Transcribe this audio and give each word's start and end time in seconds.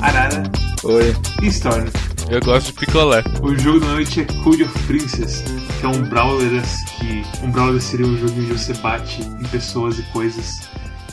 Arara 0.00 0.44
Oi. 0.84 1.12
e 1.42 1.46
Storm. 1.48 1.88
Eu 2.30 2.40
gosto 2.40 2.68
de 2.68 2.72
picolé. 2.74 3.22
O 3.42 3.56
jogo 3.56 3.80
da 3.80 3.86
noite 3.86 4.20
é 4.20 4.24
Code 4.44 4.62
of 4.62 4.86
Princess, 4.86 5.42
que 5.80 5.84
é 5.84 5.88
um 5.88 6.02
brawler 6.08 6.62
que 6.98 7.44
um 7.44 7.50
brawler 7.50 7.80
seria 7.80 8.06
um 8.06 8.16
jogo 8.16 8.32
onde 8.32 8.52
você 8.52 8.74
bate 8.74 9.22
em 9.22 9.48
pessoas 9.48 9.98
e 9.98 10.02
coisas 10.12 10.68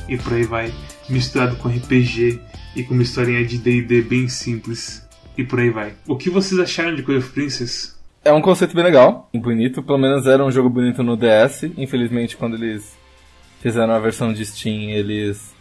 e 0.07 0.17
por 0.17 0.33
aí 0.33 0.43
vai, 0.43 0.71
misturado 1.09 1.55
com 1.55 1.69
RPG 1.69 2.39
e 2.75 2.83
com 2.83 2.93
uma 2.93 3.01
historinha 3.01 3.43
de 3.43 3.57
D&D 3.57 4.03
bem 4.03 4.27
simples 4.27 5.07
e 5.35 5.43
por 5.43 5.59
aí 5.59 5.71
vai. 5.71 5.93
O 6.07 6.15
que 6.15 6.29
vocês 6.29 6.59
acharam 6.59 6.95
de 6.95 7.01
Code 7.01 7.17
of 7.19 7.29
Princess? 7.31 7.95
É 8.23 8.31
um 8.31 8.41
conceito 8.41 8.75
bem 8.75 8.83
legal, 8.83 9.29
bonito. 9.33 9.81
Pelo 9.81 9.97
menos 9.97 10.27
era 10.27 10.45
um 10.45 10.51
jogo 10.51 10.69
bonito 10.69 11.01
no 11.01 11.17
DS. 11.17 11.63
Infelizmente, 11.75 12.37
quando 12.37 12.55
eles 12.55 12.95
fizeram 13.61 13.93
a 13.93 13.99
versão 13.99 14.31
de 14.31 14.45
Steam, 14.45 14.91
eles 14.91 15.53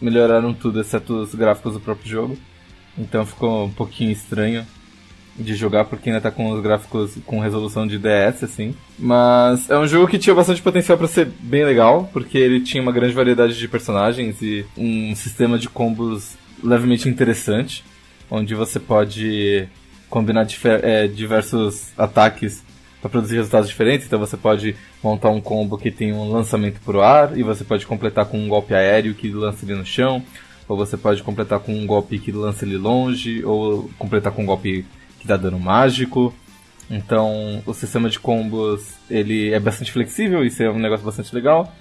melhoraram 0.00 0.52
tudo, 0.52 0.80
exceto 0.80 1.14
os 1.22 1.34
gráficos 1.34 1.72
do 1.72 1.80
próprio 1.80 2.10
jogo. 2.10 2.38
Então 2.98 3.26
ficou 3.26 3.66
um 3.66 3.70
pouquinho 3.70 4.10
estranho 4.10 4.66
de 5.38 5.54
jogar 5.54 5.84
porque 5.84 6.08
ainda 6.08 6.20
tá 6.20 6.30
com 6.30 6.50
os 6.50 6.62
gráficos 6.62 7.16
com 7.26 7.40
resolução 7.40 7.86
de 7.86 7.98
DS, 7.98 8.42
assim. 8.42 8.74
Mas 8.98 9.68
é 9.68 9.78
um 9.78 9.86
jogo 9.86 10.08
que 10.08 10.18
tinha 10.18 10.34
bastante 10.34 10.62
potencial 10.62 10.96
para 10.96 11.06
ser 11.06 11.26
bem 11.26 11.64
legal, 11.64 12.08
porque 12.12 12.38
ele 12.38 12.60
tinha 12.60 12.82
uma 12.82 12.92
grande 12.92 13.14
variedade 13.14 13.56
de 13.56 13.68
personagens 13.68 14.40
e 14.40 14.64
um 14.76 15.14
sistema 15.14 15.58
de 15.58 15.68
combos 15.68 16.36
levemente 16.62 17.08
interessante, 17.08 17.84
onde 18.30 18.54
você 18.54 18.80
pode 18.80 19.68
combinar 20.08 20.46
é, 20.82 21.06
diversos 21.06 21.92
ataques 21.98 22.64
para 23.00 23.10
produzir 23.10 23.36
resultados 23.36 23.68
diferentes. 23.68 24.06
Então 24.06 24.18
você 24.18 24.36
pode 24.36 24.74
montar 25.02 25.30
um 25.30 25.40
combo 25.40 25.76
que 25.76 25.90
tem 25.90 26.12
um 26.12 26.30
lançamento 26.30 26.80
pro 26.80 27.02
ar 27.02 27.36
e 27.36 27.42
você 27.42 27.62
pode 27.62 27.86
completar 27.86 28.24
com 28.26 28.38
um 28.38 28.48
golpe 28.48 28.74
aéreo 28.74 29.14
que 29.14 29.30
lança 29.30 29.64
ele 29.64 29.74
no 29.74 29.84
chão, 29.84 30.22
ou 30.68 30.76
você 30.76 30.96
pode 30.96 31.22
completar 31.22 31.60
com 31.60 31.72
um 31.74 31.86
golpe 31.86 32.18
que 32.18 32.32
lança 32.32 32.64
ele 32.64 32.76
longe, 32.76 33.44
ou 33.44 33.90
completar 33.98 34.32
com 34.32 34.42
um 34.42 34.46
golpe 34.46 34.84
que 35.20 35.26
dá 35.26 35.36
dano 35.36 35.58
mágico. 35.58 36.34
Então, 36.90 37.62
o 37.66 37.74
sistema 37.74 38.08
de 38.08 38.18
combos 38.18 38.94
ele 39.10 39.52
é 39.52 39.58
bastante 39.58 39.90
flexível, 39.92 40.44
isso 40.44 40.62
é 40.62 40.70
um 40.70 40.78
negócio 40.78 41.04
bastante 41.04 41.34
legal. 41.34 41.72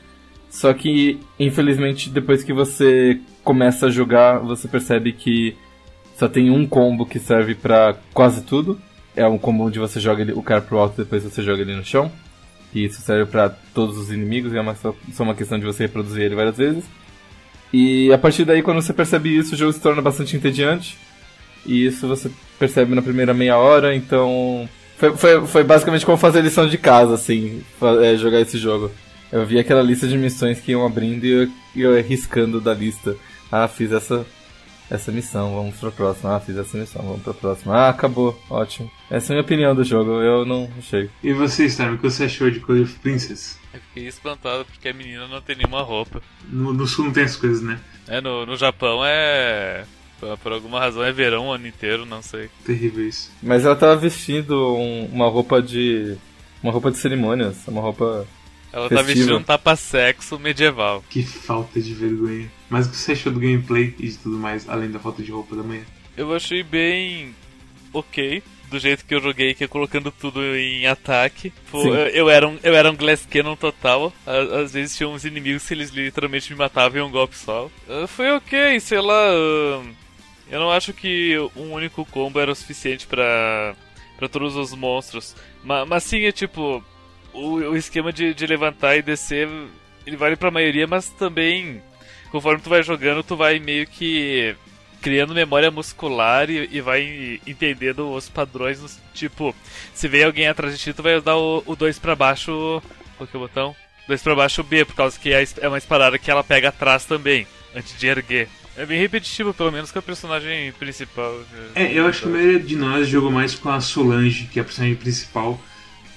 Só 0.50 0.74
que, 0.74 1.20
infelizmente, 1.40 2.10
depois 2.10 2.44
que 2.44 2.54
você 2.54 3.20
começa 3.44 3.88
a 3.88 3.92
jogar, 3.92 4.40
você 4.40 4.68
percebe 4.68 5.12
que 5.12 5.56
só 6.18 6.28
tem 6.28 6.50
um 6.50 6.66
combo 6.66 7.06
que 7.06 7.20
serve 7.20 7.56
pra 7.56 7.96
quase 8.14 8.42
tudo. 8.42 8.80
É 9.16 9.28
um 9.28 9.38
combo 9.38 9.66
onde 9.66 9.80
você 9.80 10.00
joga 10.00 10.22
ele- 10.22 10.34
o 10.34 10.42
cara 10.42 10.62
pro 10.62 10.78
alto 10.78 11.02
e 11.02 11.04
depois 11.04 11.24
você 11.24 11.44
joga 11.44 11.62
ele 11.62 11.76
no 11.76 11.84
chão. 11.84 12.12
E 12.74 12.86
isso 12.86 13.02
serve 13.02 13.30
pra 13.30 13.50
todos 13.50 13.98
os 13.98 14.12
inimigos, 14.12 14.54
e 14.54 14.58
é 14.58 14.62
uma, 14.62 14.76
só 14.76 14.96
uma 15.20 15.36
questão 15.36 15.60
de 15.60 15.66
você 15.66 15.84
reproduzir 15.84 16.24
ele 16.24 16.36
várias 16.36 16.58
vezes. 16.58 16.84
E 17.74 18.12
a 18.14 18.18
partir 18.18 18.46
daí, 18.46 18.62
quando 18.62 18.82
você 18.82 18.94
percebe 18.94 19.36
isso, 19.36 19.54
o 19.56 19.58
jogo 19.58 19.74
se 19.74 19.80
torna 19.80 20.02
bastante 20.02 20.36
entediante. 20.36 20.98
E 21.66 21.86
isso 21.86 22.08
você 22.08 22.30
percebe 22.60 22.96
na 22.96 23.02
primeira 23.02 23.34
meia 23.34 23.58
hora, 23.58 23.96
então. 23.96 24.70
Foi, 24.98 25.16
foi, 25.18 25.48
foi 25.48 25.64
basicamente 25.64 26.06
como 26.06 26.18
fazer 26.18 26.42
lição 26.42 26.68
de 26.68 26.78
casa, 26.78 27.16
assim, 27.16 27.62
é, 28.02 28.16
jogar 28.16 28.40
esse 28.40 28.58
jogo. 28.58 28.92
Eu 29.32 29.46
vi 29.46 29.60
aquela 29.60 29.82
lista 29.82 30.08
de 30.08 30.18
missões 30.18 30.60
que 30.62 30.72
iam 30.72 30.86
abrindo 30.86 31.26
e 31.26 31.32
eu, 31.32 31.50
eu 31.76 31.98
ia 31.98 32.02
riscando 32.02 32.62
da 32.62 32.74
lista. 32.74 33.16
Ah, 33.52 33.68
fiz 33.68 33.92
essa, 33.92 34.26
essa 34.90 35.12
missão, 35.12 35.54
vamos 35.56 35.76
pra 35.78 35.92
próxima. 35.92 36.36
Ah, 36.36 36.40
fiz 36.40 36.56
essa 36.58 36.78
missão, 36.78 37.02
vamos 37.02 37.22
pra 37.22 37.34
próxima. 37.34 37.76
Ah, 37.76 37.90
acabou, 37.90 38.40
ótimo. 38.50 38.90
Essa 39.10 39.28
é 39.28 39.34
a 39.34 39.36
minha 39.36 39.42
opinião 39.44 39.76
do 39.76 39.84
jogo, 39.84 40.12
eu 40.22 40.46
não 40.46 40.70
achei. 40.78 41.10
E 41.24 41.34
você, 41.34 41.66
Storm, 41.66 41.96
o 41.96 41.98
que 41.98 42.04
você 42.10 42.26
achou 42.26 42.50
de 42.50 42.60
Code 42.60 42.82
of 42.82 42.94
Princess? 43.00 43.58
Eu 43.74 43.80
fiquei 43.82 44.08
espantado 44.08 44.66
porque 44.66 44.88
a 44.90 44.94
menina 44.94 45.28
não 45.28 45.42
tem 45.42 45.56
nenhuma 45.56 45.82
roupa. 45.82 46.22
No, 46.48 46.72
no 46.74 46.88
sul 46.88 47.06
não 47.06 47.12
tem 47.12 47.24
essas 47.24 47.38
coisas, 47.38 47.62
né? 47.62 47.80
É, 48.08 48.22
no, 48.22 48.46
no 48.46 48.56
Japão 48.56 49.02
é. 49.04 49.84
Por, 50.20 50.38
por 50.38 50.52
alguma 50.54 50.80
razão 50.80 51.04
é 51.04 51.12
verão 51.12 51.48
o 51.48 51.52
ano 51.52 51.68
inteiro, 51.68 52.06
não 52.06 52.22
sei. 52.22 52.50
Terrível 52.66 53.06
isso. 53.06 53.30
Mas 53.44 53.66
ela 53.66 53.76
tava 53.76 53.98
vestindo 53.98 54.76
um- 54.76 55.10
uma 55.12 55.28
roupa 55.28 55.62
de. 55.62 56.16
Uma 56.64 56.72
roupa 56.72 56.90
de 56.90 56.98
cerimônias, 56.98 57.58
uma 57.68 57.82
roupa. 57.82 58.26
Ela 58.76 58.90
tá 58.90 59.02
vestindo 59.02 59.38
um 59.38 59.44
tapa-sexo 59.44 60.38
medieval. 60.38 61.04
Que 61.10 61.24
falta 61.24 61.80
de 61.82 61.94
vergonha. 61.94 62.52
Mas 62.70 62.86
o 62.88 62.92
que 62.92 62.98
você 62.98 63.14
achou 63.14 63.32
do 63.32 63.40
gameplay 63.40 63.96
e 63.98 64.08
de 64.10 64.18
tudo 64.18 64.38
mais, 64.38 64.68
além 64.70 64.92
da 64.92 65.00
falta 65.00 65.24
de 65.24 65.32
roupa 65.32 65.56
da 65.56 65.64
manhã? 65.64 65.84
Eu 66.18 66.34
achei 66.36 66.62
bem. 66.62 67.34
ok. 67.94 68.44
Do 68.70 68.80
jeito 68.80 69.06
que 69.06 69.14
eu 69.14 69.22
joguei, 69.22 69.54
que 69.54 69.64
é 69.64 69.68
colocando 69.68 70.12
tudo 70.12 70.44
em 70.56 70.88
ataque. 70.88 71.54
Pô, 71.72 71.86
eu, 71.86 72.08
eu 72.08 72.30
era 72.30 72.48
um, 72.48 72.58
eu 72.64 72.76
era 72.76 72.90
um 72.92 72.96
Glass 72.96 73.26
Cannon 73.30 73.56
total. 73.56 74.12
À- 74.26 74.62
Às 74.62 74.74
vezes 74.74 74.98
tinha 74.98 75.08
uns 75.08 75.24
inimigos 75.24 75.68
que 75.68 75.74
eles 75.76 75.92
literalmente 75.92 76.52
me 76.52 76.58
matavam 76.58 77.00
em 77.00 77.04
um 77.04 77.12
golpe 77.12 77.38
só. 77.38 77.70
Ah, 77.88 78.08
Foi 78.08 78.30
ok, 78.32 78.80
sei 78.80 79.00
lá. 79.00 79.30
ah, 79.30 79.84
Eu 80.50 80.60
não 80.60 80.72
acho 80.72 80.94
que 80.94 81.38
um 81.56 81.74
único 81.74 82.04
combo 82.06 82.40
era 82.40 82.52
o 82.52 82.56
suficiente 82.56 83.06
pra, 83.06 83.76
pra 84.18 84.28
todos 84.28 84.56
os 84.56 84.74
monstros. 84.74 85.36
Mas, 85.64 85.88
mas 85.88 86.04
sim, 86.04 86.24
é 86.26 86.32
tipo. 86.32 86.84
O, 87.36 87.56
o 87.72 87.78
esquema 87.78 88.12
de, 88.12 88.34
de 88.34 88.48
levantar 88.48 88.96
e 88.96 89.02
descer. 89.02 89.48
Ele 90.06 90.16
vale 90.16 90.36
pra 90.36 90.52
maioria, 90.52 90.88
mas 90.88 91.10
também. 91.10 91.82
Conforme 92.32 92.62
tu 92.62 92.70
vai 92.70 92.84
jogando, 92.84 93.24
tu 93.24 93.36
vai 93.36 93.60
meio 93.60 93.88
que 93.88 94.56
criando 95.02 95.36
memória 95.36 95.70
muscular 95.70 96.50
e, 96.50 96.68
e 96.72 96.82
vai 96.82 97.40
entendendo 97.46 98.12
os 98.12 98.28
padrões. 98.28 99.00
Tipo, 99.14 99.56
se 99.94 100.08
vem 100.08 100.24
alguém 100.24 100.48
atrás 100.48 100.76
de 100.76 100.84
ti, 100.84 100.94
tu 100.94 101.04
vai 101.04 101.22
dar 101.22 101.38
o 101.38 101.76
2 101.78 102.00
pra 102.00 102.16
baixo. 102.16 102.82
Qual 103.18 103.28
que 103.28 103.36
é 103.36 103.40
o 103.40 103.44
botão? 103.44 103.76
2 104.08 104.22
pra 104.24 104.36
baixo 104.36 104.64
B, 104.64 104.86
por 104.86 104.96
causa 104.96 105.20
que 105.20 105.32
é 105.34 105.46
é 105.62 105.68
uma 105.68 105.78
espadada 105.78 106.18
que 106.18 106.30
ela 106.30 106.44
pega 106.44 106.70
atrás 106.70 107.06
também, 107.06 107.48
antes 107.76 107.98
de 107.98 108.08
erguer. 108.08 108.48
É 108.78 108.86
bem 108.86 109.00
repetitivo, 109.00 109.54
pelo 109.54 109.72
menos 109.72 109.92
com 109.92 110.00
a 110.00 110.02
personagem 110.02 110.72
principal. 110.74 111.40
É, 111.74 111.94
eu 111.94 112.06
acho 112.08 112.24
que 112.24 112.28
a 112.28 112.32
maioria 112.32 112.60
de 112.60 112.76
nós 112.76 113.08
jogou 113.08 113.32
mais 113.32 113.56
com 113.56 113.70
a 113.70 113.80
Solange, 113.80 114.48
que 114.52 114.60
é 114.60 114.62
a 114.62 114.66
personagem 114.66 114.98
principal, 114.98 115.60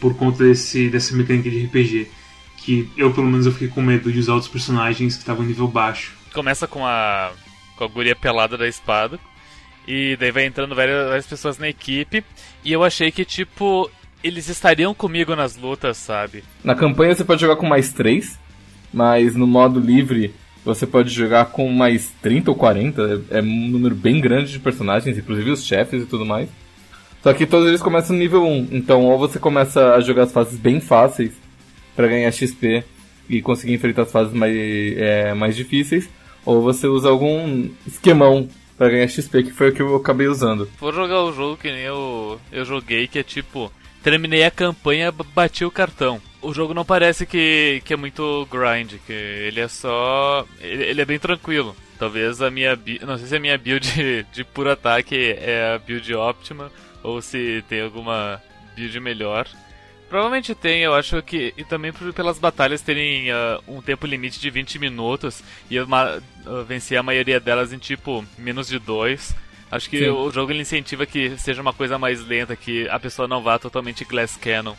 por 0.00 0.16
conta 0.16 0.44
desse, 0.44 0.88
dessa 0.88 1.14
mecânica 1.14 1.50
de 1.50 1.64
RPG. 1.64 2.10
Que 2.58 2.90
eu, 2.96 3.12
pelo 3.12 3.26
menos, 3.26 3.46
eu 3.46 3.52
fiquei 3.52 3.68
com 3.68 3.80
medo 3.80 4.12
de 4.12 4.18
usar 4.18 4.34
outros 4.34 4.50
personagens 4.50 5.14
que 5.14 5.20
estavam 5.20 5.44
em 5.44 5.48
nível 5.48 5.68
baixo. 5.68 6.16
Começa 6.32 6.66
com 6.66 6.84
a, 6.84 7.32
com 7.76 7.84
a 7.84 7.88
guria 7.88 8.16
pelada 8.16 8.56
da 8.56 8.68
espada. 8.68 9.18
E 9.86 10.16
daí 10.16 10.30
vai 10.30 10.44
entrando 10.44 10.74
várias, 10.74 11.08
várias 11.08 11.26
pessoas 11.26 11.58
na 11.58 11.68
equipe. 11.68 12.22
E 12.62 12.72
eu 12.72 12.84
achei 12.84 13.10
que, 13.10 13.24
tipo, 13.24 13.90
eles 14.22 14.48
estariam 14.48 14.92
comigo 14.92 15.34
nas 15.34 15.56
lutas, 15.56 15.96
sabe? 15.96 16.44
Na 16.62 16.74
campanha 16.74 17.14
você 17.14 17.24
pode 17.24 17.40
jogar 17.40 17.56
com 17.56 17.66
mais 17.66 17.92
3, 17.92 18.38
mas 18.92 19.34
no 19.34 19.46
modo 19.46 19.80
livre 19.80 20.34
você 20.64 20.86
pode 20.86 21.08
jogar 21.10 21.46
com 21.46 21.70
mais 21.72 22.12
30 22.20 22.50
ou 22.50 22.56
40. 22.56 23.24
É, 23.30 23.38
é 23.38 23.42
um 23.42 23.68
número 23.68 23.94
bem 23.94 24.20
grande 24.20 24.52
de 24.52 24.58
personagens, 24.58 25.16
inclusive 25.16 25.50
os 25.50 25.64
chefes 25.64 26.02
e 26.02 26.06
tudo 26.06 26.26
mais. 26.26 26.48
Só 27.22 27.32
que 27.32 27.46
todos 27.46 27.68
eles 27.68 27.82
começam 27.82 28.14
no 28.14 28.22
nível 28.22 28.44
1. 28.44 28.68
Então, 28.72 29.04
ou 29.04 29.18
você 29.18 29.38
começa 29.38 29.94
a 29.94 30.00
jogar 30.00 30.24
as 30.24 30.32
fases 30.32 30.58
bem 30.58 30.80
fáceis 30.80 31.32
para 31.96 32.06
ganhar 32.06 32.30
XP 32.30 32.84
e 33.28 33.42
conseguir 33.42 33.74
enfrentar 33.74 34.02
as 34.02 34.12
fases 34.12 34.32
mais, 34.32 34.54
é, 34.56 35.34
mais 35.34 35.56
difíceis, 35.56 36.08
ou 36.44 36.62
você 36.62 36.86
usa 36.86 37.08
algum 37.08 37.68
esquemão 37.86 38.48
para 38.76 38.90
ganhar 38.90 39.08
XP, 39.08 39.42
que 39.42 39.52
foi 39.52 39.70
o 39.70 39.72
que 39.72 39.82
eu 39.82 39.96
acabei 39.96 40.28
usando. 40.28 40.70
Vou 40.78 40.92
jogar 40.92 41.22
o 41.24 41.32
jogo 41.32 41.56
que 41.56 41.70
nem 41.70 41.82
eu, 41.82 42.40
eu 42.52 42.64
joguei, 42.64 43.08
que 43.08 43.18
é 43.18 43.22
tipo, 43.24 43.70
terminei 44.02 44.44
a 44.44 44.50
campanha, 44.50 45.12
bati 45.12 45.64
o 45.64 45.70
cartão. 45.70 46.20
O 46.40 46.54
jogo 46.54 46.72
não 46.72 46.84
parece 46.84 47.26
que, 47.26 47.82
que 47.84 47.92
é 47.92 47.96
muito 47.96 48.46
grind, 48.48 48.94
que 49.04 49.12
ele 49.12 49.60
é 49.60 49.66
só. 49.66 50.46
Ele, 50.60 50.84
ele 50.84 51.00
é 51.00 51.04
bem 51.04 51.18
tranquilo. 51.18 51.74
Talvez 51.98 52.40
a 52.40 52.48
minha. 52.48 52.78
Não 53.04 53.18
sei 53.18 53.26
se 53.26 53.36
a 53.36 53.40
minha 53.40 53.58
build 53.58 53.92
de, 53.92 54.22
de 54.32 54.44
puro 54.44 54.70
ataque 54.70 55.36
é 55.36 55.74
a 55.74 55.78
build 55.80 56.14
óptima, 56.14 56.70
ou 57.02 57.20
se 57.22 57.64
tem 57.68 57.82
alguma 57.82 58.40
build 58.76 58.98
melhor. 59.00 59.46
Provavelmente 60.08 60.54
tem, 60.54 60.80
eu 60.82 60.94
acho 60.94 61.20
que. 61.22 61.52
E 61.56 61.64
também 61.64 61.92
por- 61.92 62.12
pelas 62.14 62.38
batalhas 62.38 62.80
terem 62.80 63.30
ah, 63.30 63.60
um 63.68 63.82
tempo 63.82 64.06
limite 64.06 64.40
de 64.40 64.48
20 64.48 64.78
minutos 64.78 65.42
e 65.70 65.76
eu 65.76 65.86
venci 66.66 66.96
a 66.96 67.02
maioria 67.02 67.38
delas 67.38 67.72
em 67.72 67.78
tipo 67.78 68.24
menos 68.38 68.68
de 68.68 68.78
2. 68.78 69.34
Acho 69.70 69.90
que 69.90 69.98
Sim. 70.04 70.08
o 70.08 70.30
jogo 70.30 70.50
ele 70.50 70.62
incentiva 70.62 71.04
que 71.04 71.36
seja 71.36 71.60
uma 71.60 71.74
coisa 71.74 71.98
mais 71.98 72.26
lenta, 72.26 72.56
que 72.56 72.88
a 72.88 72.98
pessoa 72.98 73.28
não 73.28 73.42
vá 73.42 73.58
totalmente 73.58 74.02
Glass 74.04 74.34
Cannon. 74.40 74.74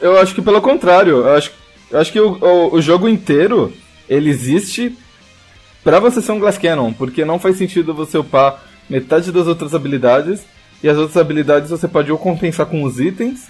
Eu 0.00 0.18
acho 0.18 0.34
que 0.34 0.40
pelo 0.40 0.62
contrário, 0.62 1.18
eu 1.18 1.34
acho, 1.34 1.52
eu 1.90 1.98
acho 2.00 2.10
que 2.10 2.20
o, 2.20 2.38
o, 2.42 2.74
o 2.76 2.80
jogo 2.80 3.06
inteiro 3.06 3.74
ele 4.08 4.30
existe 4.30 4.96
pra 5.84 6.00
você 6.00 6.22
ser 6.22 6.32
um 6.32 6.38
Glass 6.38 6.56
Cannon, 6.56 6.94
porque 6.94 7.26
não 7.26 7.38
faz 7.38 7.58
sentido 7.58 7.92
você 7.92 8.16
upar 8.16 8.62
metade 8.88 9.30
das 9.30 9.46
outras 9.46 9.74
habilidades 9.74 10.42
e 10.82 10.88
as 10.88 10.96
outras 10.98 11.16
habilidades 11.16 11.70
você 11.70 11.86
pode 11.86 12.10
ou 12.10 12.18
compensar 12.18 12.66
com 12.66 12.82
os 12.82 12.98
itens 12.98 13.48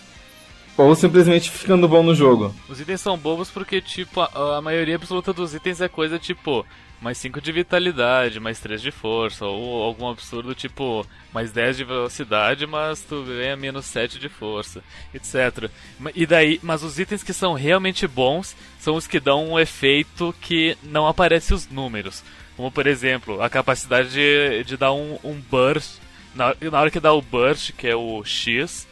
ou 0.77 0.95
simplesmente 0.95 1.51
ficando 1.51 1.87
bom 1.89 2.03
no 2.03 2.15
jogo. 2.15 2.55
Os 2.69 2.81
itens 2.81 3.01
são 3.01 3.17
bobos 3.17 3.51
porque, 3.51 3.81
tipo, 3.81 4.21
a, 4.21 4.57
a 4.57 4.63
maioria 4.63 4.97
absoluta 4.97 5.33
dos 5.33 5.55
itens 5.55 5.81
é 5.81 5.89
coisa 5.89 6.19
tipo 6.19 6.65
mais 7.03 7.19
5 7.19 7.41
de 7.41 7.51
vitalidade, 7.51 8.39
mais 8.39 8.61
3 8.61 8.81
de 8.81 8.93
força, 8.93 9.45
ou 9.45 9.83
algum 9.83 10.09
absurdo 10.09 10.55
tipo 10.55 11.05
mais 11.35 11.51
10 11.51 11.79
de 11.79 11.85
velocidade, 11.85 12.65
mas 12.65 13.03
tu 13.03 13.25
ganha 13.25 13.57
menos 13.57 13.87
7 13.87 14.21
de 14.21 14.29
força, 14.29 14.83
etc. 15.13 15.69
E 16.15 16.25
daí, 16.25 16.61
mas 16.63 16.85
os 16.85 17.01
itens 17.01 17.25
que 17.25 17.33
são 17.33 17.55
realmente 17.55 18.07
bons 18.07 18.55
são 18.79 18.95
os 18.95 19.09
que 19.09 19.19
dão 19.19 19.51
um 19.51 19.59
efeito 19.59 20.33
que 20.41 20.79
não 20.85 21.09
aparece 21.09 21.53
os 21.53 21.69
números. 21.69 22.23
Como, 22.57 22.71
por 22.71 22.87
exemplo, 22.87 23.43
a 23.43 23.51
capacidade 23.51 24.11
de, 24.11 24.63
de 24.63 24.77
dar 24.77 24.93
um, 24.93 25.19
um 25.25 25.35
burst. 25.51 26.01
Na, 26.35 26.55
na 26.61 26.81
hora 26.81 26.91
que 26.91 27.01
dá 27.01 27.13
o 27.13 27.23
burst, 27.23 27.73
que 27.73 27.87
é 27.87 27.97
o 27.97 28.25
X, 28.25 28.87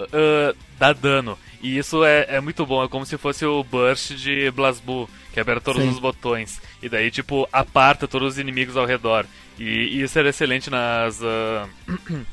uh, 0.00 0.56
dá 0.78 0.92
dano. 0.92 1.38
E 1.62 1.78
isso 1.78 2.04
é, 2.04 2.26
é 2.28 2.40
muito 2.40 2.64
bom, 2.66 2.84
é 2.84 2.88
como 2.88 3.06
se 3.06 3.16
fosse 3.16 3.44
o 3.44 3.64
burst 3.64 4.12
de 4.16 4.50
Blasbu, 4.50 5.08
que 5.32 5.40
aperta 5.40 5.60
todos 5.60 5.82
Sim. 5.82 5.88
os 5.88 5.98
botões. 5.98 6.60
E 6.82 6.88
daí, 6.88 7.10
tipo, 7.10 7.48
aparta 7.52 8.06
todos 8.06 8.34
os 8.34 8.38
inimigos 8.38 8.76
ao 8.76 8.86
redor. 8.86 9.24
E, 9.58 9.64
e 9.64 10.02
isso 10.02 10.18
era 10.18 10.28
excelente 10.28 10.68
nas, 10.70 11.20
uh, 11.20 11.68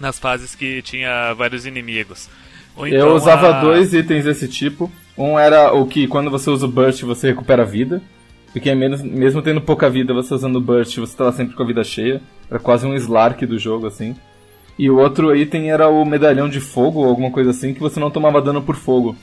nas 0.00 0.18
fases 0.18 0.54
que 0.54 0.82
tinha 0.82 1.32
vários 1.34 1.64
inimigos. 1.64 2.28
Então, 2.76 2.86
Eu 2.86 3.14
usava 3.14 3.58
a... 3.58 3.60
dois 3.60 3.92
itens 3.94 4.24
desse 4.24 4.48
tipo. 4.48 4.90
Um 5.16 5.38
era 5.38 5.72
o 5.72 5.86
que 5.86 6.06
quando 6.06 6.30
você 6.30 6.48
usa 6.50 6.66
o 6.66 6.70
burst 6.70 7.02
você 7.02 7.28
recupera 7.28 7.64
vida. 7.64 8.02
Porque 8.52 8.68
é 8.68 8.74
menos, 8.74 9.02
mesmo 9.02 9.40
tendo 9.40 9.60
pouca 9.60 9.88
vida, 9.88 10.12
você 10.12 10.34
usando 10.34 10.56
o 10.56 10.60
burst, 10.60 10.96
você 10.98 11.16
tá 11.16 11.32
sempre 11.32 11.54
com 11.54 11.62
a 11.62 11.66
vida 11.66 11.82
cheia. 11.82 12.20
Era 12.50 12.60
quase 12.60 12.86
um 12.86 12.94
Slark 12.94 13.46
do 13.46 13.58
jogo, 13.58 13.86
assim. 13.86 14.14
E 14.78 14.90
o 14.90 14.98
outro 14.98 15.34
item 15.34 15.70
era 15.70 15.88
o 15.88 16.04
medalhão 16.04 16.48
de 16.48 16.60
fogo, 16.60 17.00
ou 17.00 17.06
alguma 17.06 17.30
coisa 17.30 17.50
assim, 17.50 17.72
que 17.72 17.80
você 17.80 17.98
não 17.98 18.10
tomava 18.10 18.42
dano 18.42 18.62
por 18.62 18.76
fogo. 18.76 19.16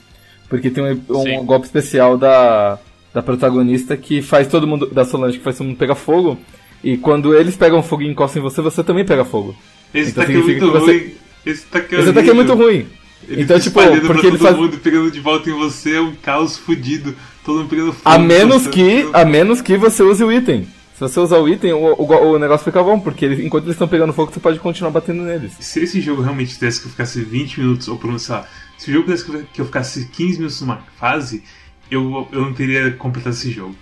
Porque 0.47 0.71
tem 0.71 0.83
um, 0.83 1.01
um 1.09 1.45
golpe 1.45 1.67
especial 1.67 2.17
da, 2.17 2.79
da 3.13 3.21
protagonista 3.21 3.95
que 3.95 4.21
faz 4.21 4.47
todo 4.47 4.67
mundo. 4.67 4.87
Da 4.87 5.05
Solange, 5.05 5.37
que 5.37 5.43
faz 5.43 5.57
todo 5.57 5.67
mundo 5.67 5.77
pegar 5.77 5.95
fogo. 5.95 6.37
E 6.83 6.97
quando 6.97 7.35
eles 7.35 7.55
pegam 7.55 7.83
fogo 7.83 8.01
e 8.01 8.07
encostam 8.07 8.41
em 8.41 8.43
você, 8.43 8.61
você 8.61 8.83
também 8.83 9.05
pega 9.05 9.23
fogo. 9.23 9.55
Esse 9.93 10.11
então, 10.11 10.23
ataque 10.23 10.39
é 10.39 10.41
muito 10.41 10.71
você... 10.71 10.91
ruim. 10.91 11.13
Esse 11.45 11.65
ataque 11.67 11.95
é, 11.95 11.99
Esse 11.99 12.09
ataque 12.09 12.29
é 12.29 12.33
muito 12.33 12.53
ruim. 12.55 12.85
Ele 13.27 13.41
então, 13.43 13.59
tipo, 13.59 13.79
porque 14.07 14.27
ele 14.27 14.37
faz. 14.37 14.55
mundo 14.55 14.77
pegando 14.77 15.11
de 15.11 15.19
volta 15.19 15.49
em 15.49 15.53
você 15.53 15.97
é 15.97 16.01
um 16.01 16.15
caos 16.15 16.57
fudido. 16.57 17.15
Todo 17.49 17.63
mundo. 17.63 17.95
A 18.05 18.19
menos 18.19 18.67
que, 18.67 19.09
a 19.11 19.25
menos 19.25 19.59
que 19.59 19.75
você 19.75 20.03
use 20.03 20.23
o 20.23 20.31
item. 20.31 20.67
Se 20.93 20.99
você 20.99 21.19
usar 21.19 21.39
o 21.39 21.49
item, 21.49 21.73
o, 21.73 21.95
o, 21.95 22.33
o 22.33 22.37
negócio 22.37 22.63
fica 22.63 22.83
bom, 22.83 22.99
porque 22.99 23.25
eles, 23.25 23.39
enquanto 23.39 23.63
eles 23.63 23.73
estão 23.73 23.87
pegando 23.87 24.13
fogo, 24.13 24.31
você 24.31 24.39
pode 24.39 24.59
continuar 24.59 24.91
batendo 24.91 25.23
neles. 25.23 25.53
Se 25.59 25.79
esse 25.79 25.99
jogo 25.99 26.21
realmente 26.21 26.53
tivesse 26.53 26.79
que 26.79 26.85
eu 26.85 26.91
ficasse 26.91 27.21
20 27.21 27.61
minutos, 27.61 27.87
ou 27.87 27.99
menos, 28.03 28.21
sei 28.21 28.35
lá, 28.35 28.47
se 28.77 28.91
o 28.91 28.93
jogo 28.93 29.05
tivesse 29.05 29.47
que 29.51 29.61
eu 29.61 29.65
ficasse 29.65 30.05
15 30.09 30.37
minutos 30.37 30.61
numa 30.61 30.77
fase, 30.99 31.43
eu, 31.89 32.27
eu 32.31 32.41
não 32.41 32.53
teria 32.53 32.91
completado 32.91 33.35
esse 33.35 33.49
jogo. 33.49 33.75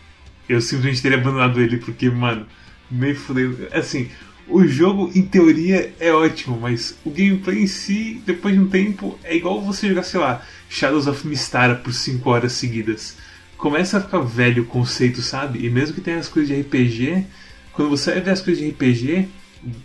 Eu 0.48 0.62
simplesmente 0.62 1.02
teria 1.02 1.18
abandonado 1.18 1.60
ele, 1.60 1.76
porque, 1.76 2.10
mano, 2.10 2.46
meio 2.90 3.18
fudeu. 3.18 3.68
Assim, 3.74 4.08
o 4.48 4.66
jogo, 4.66 5.12
em 5.14 5.24
teoria, 5.24 5.94
é 6.00 6.14
ótimo, 6.14 6.58
mas 6.58 6.98
o 7.04 7.10
gameplay 7.10 7.64
em 7.64 7.68
si, 7.68 8.22
depois 8.26 8.54
de 8.54 8.62
um 8.62 8.68
tempo, 8.68 9.20
é 9.26 9.36
igual 9.36 9.62
você 9.62 9.90
jogar, 9.90 10.04
sei 10.04 10.22
lá, 10.22 10.42
Shadows 10.70 11.06
of 11.06 11.28
Mistara 11.28 11.76
por 11.76 11.92
5 11.92 12.30
horas 12.30 12.54
seguidas 12.54 13.27
começa 13.58 13.98
a 13.98 14.02
ficar 14.02 14.20
velho 14.20 14.64
o 14.64 14.66
conceito, 14.66 15.22
sabe? 15.22 15.66
E 15.66 15.70
mesmo 15.70 15.96
que 15.96 16.02
tenha 16.02 16.18
as 16.18 16.30
coisas 16.30 16.56
de 16.56 16.62
RPG, 16.62 17.26
quando 17.74 17.90
você 17.90 18.12
vai 18.12 18.22
ver 18.22 18.32
as 18.32 18.42
coisas 18.42 18.64
de 18.64 18.70
RPG, 18.70 19.28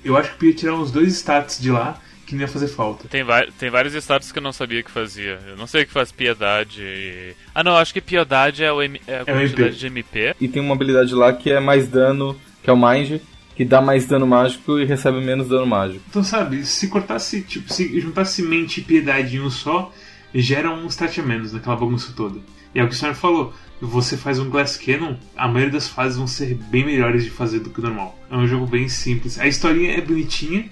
eu 0.04 0.16
acho 0.16 0.30
que 0.32 0.38
podia 0.38 0.54
tirar 0.54 0.74
uns 0.74 0.90
dois 0.90 1.14
status 1.14 1.58
de 1.58 1.70
lá 1.70 1.98
que 2.26 2.34
não 2.34 2.42
ia 2.42 2.48
fazer 2.48 2.68
falta. 2.68 3.08
Tem, 3.08 3.24
tem 3.58 3.70
vários 3.70 3.94
status 3.94 4.32
que 4.32 4.38
eu 4.38 4.42
não 4.42 4.52
sabia 4.52 4.82
que 4.82 4.90
fazia. 4.90 5.38
Eu 5.46 5.56
não 5.56 5.66
sei 5.66 5.82
o 5.82 5.86
que 5.86 5.92
faz 5.92 6.12
piedade. 6.12 6.82
E... 6.82 7.34
Ah, 7.54 7.62
não, 7.62 7.76
acho 7.76 7.92
que 7.92 8.00
piedade 8.00 8.64
é, 8.64 8.72
o 8.72 8.82
M... 8.82 9.00
é 9.06 9.16
a 9.16 9.24
é 9.26 9.42
MP. 9.42 9.70
de 9.70 9.86
MP. 9.86 10.34
E 10.40 10.48
tem 10.48 10.62
uma 10.62 10.74
habilidade 10.74 11.14
lá 11.14 11.32
que 11.32 11.50
é 11.50 11.60
mais 11.60 11.88
dano, 11.88 12.38
que 12.62 12.70
é 12.70 12.72
o 12.72 12.76
Mind, 12.76 13.20
que 13.54 13.64
dá 13.64 13.80
mais 13.80 14.06
dano 14.06 14.26
mágico 14.26 14.78
e 14.78 14.84
recebe 14.84 15.20
menos 15.20 15.48
dano 15.48 15.66
mágico. 15.66 16.02
Então, 16.08 16.24
sabe, 16.24 16.64
se 16.64 16.88
cortasse, 16.88 17.42
tipo, 17.42 17.72
se 17.72 18.00
juntasse 18.00 18.42
mente 18.42 18.80
e 18.80 18.84
piedade 18.84 19.36
em 19.36 19.40
um 19.40 19.50
só, 19.50 19.92
gera 20.34 20.70
um 20.70 20.86
stat 20.86 21.20
a 21.20 21.24
menos 21.24 21.52
naquela 21.52 21.76
bagunça 21.76 22.12
toda. 22.16 22.40
E 22.74 22.80
é 22.80 22.84
o 22.84 22.88
que 22.88 22.94
o 22.94 22.96
senhor 22.96 23.14
falou. 23.14 23.54
Você 23.80 24.16
faz 24.16 24.38
um 24.38 24.48
Glass 24.48 24.76
Cannon, 24.76 25.16
a 25.36 25.48
maioria 25.48 25.72
das 25.72 25.88
fases 25.88 26.16
vão 26.16 26.26
ser 26.26 26.54
bem 26.54 26.84
melhores 26.84 27.24
de 27.24 27.30
fazer 27.30 27.58
do 27.58 27.70
que 27.70 27.80
o 27.80 27.82
normal. 27.82 28.16
É 28.30 28.36
um 28.36 28.46
jogo 28.46 28.66
bem 28.66 28.88
simples. 28.88 29.38
A 29.38 29.46
historinha 29.46 29.96
é 29.96 30.00
bonitinha, 30.00 30.70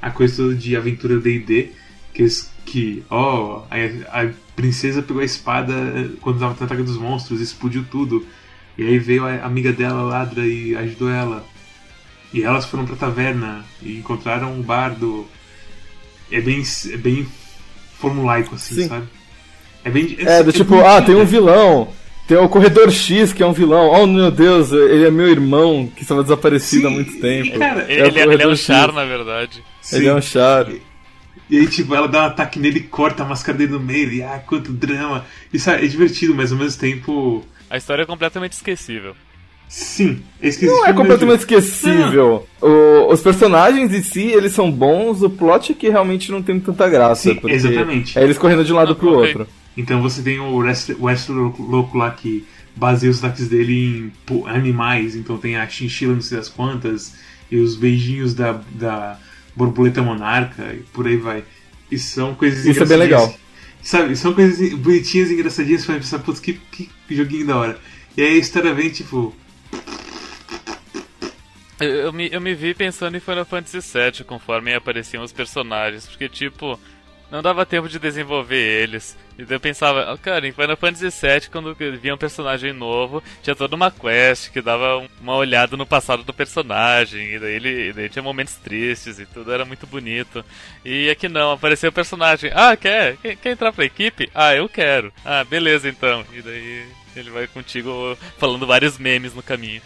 a 0.00 0.10
coisa 0.10 0.36
toda 0.36 0.54
de 0.54 0.74
aventura 0.74 1.18
D&D, 1.20 1.72
que, 2.14 2.26
que 2.64 3.04
ó, 3.10 3.58
oh, 3.58 3.64
a, 3.70 4.22
a, 4.22 4.32
princesa 4.56 5.02
pegou 5.02 5.20
a 5.20 5.24
espada 5.24 5.74
eh, 5.74 6.08
quando 6.22 6.36
estava 6.36 6.56
no 6.58 6.64
ataque 6.64 6.82
dos 6.82 6.96
monstros, 6.96 7.42
explodiu 7.42 7.84
tudo. 7.90 8.26
E 8.78 8.82
aí 8.82 8.98
veio 8.98 9.26
a 9.26 9.44
amiga 9.44 9.70
dela, 9.70 10.02
Ladra, 10.02 10.46
e 10.46 10.74
ajudou 10.76 11.10
ela. 11.10 11.44
E 12.32 12.42
elas 12.42 12.64
foram 12.64 12.86
pra 12.86 12.96
taverna 12.96 13.64
e 13.82 13.98
encontraram 13.98 14.52
um 14.52 14.62
bardo. 14.62 15.26
É 16.30 16.40
bem, 16.40 16.62
é 16.90 16.96
bem 16.96 17.26
formulaico, 17.98 18.54
assim, 18.54 18.74
Sim. 18.74 18.88
sabe? 18.88 19.06
É 19.84 19.90
bem. 19.90 20.16
É, 20.18 20.40
é 20.40 20.42
do 20.42 20.52
tipo, 20.52 20.80
ah, 20.80 21.00
tem 21.00 21.14
um 21.14 21.24
vilão. 21.24 21.92
Tem 22.26 22.36
o 22.36 22.48
Corredor 22.48 22.90
X, 22.90 23.32
que 23.32 23.42
é 23.42 23.46
um 23.46 23.52
vilão. 23.52 23.88
Oh, 23.88 24.06
meu 24.06 24.32
Deus, 24.32 24.72
ele 24.72 25.06
é 25.06 25.10
meu 25.12 25.28
irmão, 25.28 25.88
que 25.94 26.02
estava 26.02 26.24
desaparecido 26.24 26.82
Sim, 26.82 26.86
há 26.88 26.90
muito 26.90 27.20
tempo. 27.20 27.56
Cara, 27.56 27.82
é 27.88 27.92
ele, 27.92 28.18
é, 28.18 28.22
ele, 28.24 28.42
é 28.42 28.48
um 28.48 28.56
char, 28.56 28.92
na 28.92 29.04
verdade. 29.04 29.62
Sim. 29.80 29.96
Ele 29.96 30.08
é 30.08 30.14
um 30.14 30.20
char. 30.20 30.68
E, 30.68 30.82
e, 31.48 31.58
aí, 31.58 31.68
tipo, 31.68 31.94
ela 31.94 32.08
dá 32.08 32.22
um 32.22 32.26
ataque 32.26 32.58
nele 32.58 32.80
e 32.80 32.82
corta 32.82 33.22
a 33.22 33.26
máscara 33.26 33.56
dele 33.56 33.72
no 33.72 33.80
meio. 33.80 34.12
E, 34.12 34.22
ah, 34.24 34.42
quanto 34.44 34.72
drama. 34.72 35.24
Isso 35.52 35.70
é, 35.70 35.84
é 35.84 35.86
divertido, 35.86 36.34
mas 36.34 36.50
ao 36.50 36.58
mesmo 36.58 36.80
tempo... 36.80 37.44
A 37.70 37.76
história 37.76 38.02
é 38.02 38.06
completamente 38.06 38.54
esquecível. 38.54 39.14
Sim, 39.68 40.22
é 40.40 40.48
esquecível. 40.48 40.76
Não 40.76 40.86
é 40.86 40.92
completamente 40.92 41.40
esquecível. 41.40 42.46
O, 42.60 43.12
os 43.12 43.20
personagens 43.20 43.92
em 43.92 44.02
si, 44.02 44.26
eles 44.26 44.52
são 44.52 44.70
bons, 44.70 45.22
o 45.22 45.30
plot 45.30 45.72
é 45.72 45.74
que 45.74 45.88
realmente 45.88 46.30
não 46.30 46.42
tem 46.42 46.58
tanta 46.60 46.88
graça. 46.88 47.32
Sim, 47.32 47.40
exatamente. 47.44 48.18
É 48.18 48.22
eles 48.22 48.38
correndo 48.38 48.64
de 48.64 48.72
um 48.72 48.76
lado 48.76 48.90
não, 48.90 48.94
pro 48.94 49.18
okay. 49.18 49.28
outro. 49.28 49.48
Então 49.76 50.00
você 50.00 50.22
tem 50.22 50.38
o 50.38 50.56
Western 50.56 51.52
louco 51.58 51.98
lá 51.98 52.10
que 52.10 52.46
baseia 52.74 53.10
os 53.10 53.18
ataques 53.18 53.48
dele 53.48 54.12
em 54.30 54.46
animais. 54.46 55.16
Então 55.16 55.36
tem 55.36 55.56
a 55.56 55.68
chinchila 55.68 56.14
não 56.14 56.20
sei 56.20 56.38
das 56.38 56.48
quantas, 56.48 57.14
e 57.50 57.56
os 57.56 57.76
beijinhos 57.76 58.34
da, 58.34 58.60
da 58.72 59.18
borboleta 59.54 60.02
monarca, 60.02 60.74
e 60.74 60.78
por 60.92 61.06
aí 61.06 61.16
vai. 61.16 61.42
E 61.90 61.98
são 61.98 62.34
coisas 62.34 62.64
Isso 62.64 62.82
é 62.82 62.86
bem 62.86 62.98
legal. 62.98 63.34
Sabe, 63.82 64.16
são 64.16 64.32
coisas 64.32 64.72
bonitinhas, 64.74 65.30
engraçadinhas, 65.30 65.82
você 65.82 65.86
vai 65.86 65.96
pensar, 66.00 66.18
putz, 66.18 66.40
que, 66.40 66.54
que 66.72 66.88
joguinho 67.10 67.46
da 67.46 67.56
hora. 67.56 67.78
E 68.16 68.22
aí 68.22 68.34
a 68.34 68.38
história 68.38 68.74
vem, 68.74 68.88
tipo, 68.90 69.32
eu, 71.80 71.88
eu, 71.88 72.12
me, 72.12 72.28
eu 72.32 72.40
me 72.40 72.54
vi 72.54 72.74
pensando 72.74 73.16
em 73.16 73.20
Final 73.20 73.44
Fantasy 73.44 73.80
VII 73.80 74.24
conforme 74.24 74.74
apareciam 74.74 75.22
os 75.22 75.32
personagens, 75.32 76.06
porque, 76.06 76.28
tipo, 76.28 76.78
não 77.30 77.42
dava 77.42 77.66
tempo 77.66 77.88
de 77.88 77.98
desenvolver 77.98 78.56
eles. 78.56 79.16
E 79.38 79.44
eu 79.52 79.60
pensava, 79.60 80.12
oh, 80.12 80.18
cara, 80.18 80.46
em 80.46 80.52
Final 80.52 80.76
Fantasy 80.76 81.08
VII, 81.08 81.50
quando 81.50 81.74
via 81.74 82.14
um 82.14 82.18
personagem 82.18 82.72
novo, 82.72 83.22
tinha 83.42 83.54
toda 83.54 83.76
uma 83.76 83.90
quest 83.90 84.50
que 84.50 84.62
dava 84.62 85.06
uma 85.20 85.34
olhada 85.34 85.76
no 85.76 85.84
passado 85.84 86.22
do 86.22 86.32
personagem, 86.32 87.34
e 87.34 87.38
daí 87.38 87.54
ele 87.54 87.92
daí 87.92 88.08
tinha 88.08 88.22
momentos 88.22 88.54
tristes 88.54 89.18
e 89.18 89.26
tudo 89.26 89.52
era 89.52 89.64
muito 89.64 89.86
bonito. 89.86 90.44
E 90.84 91.10
aqui 91.10 91.28
não, 91.28 91.52
apareceu 91.52 91.90
o 91.90 91.92
personagem, 91.92 92.50
ah, 92.54 92.76
quer? 92.76 93.16
Quer, 93.18 93.36
quer 93.36 93.50
entrar 93.50 93.72
pra 93.72 93.84
equipe? 93.84 94.30
Ah, 94.34 94.54
eu 94.54 94.68
quero. 94.68 95.12
Ah, 95.24 95.44
beleza 95.44 95.88
então. 95.88 96.24
E 96.32 96.40
daí 96.40 96.86
ele 97.14 97.30
vai 97.30 97.46
contigo 97.46 98.16
falando 98.38 98.66
vários 98.66 98.98
memes 98.98 99.34
no 99.34 99.42
caminho. 99.42 99.82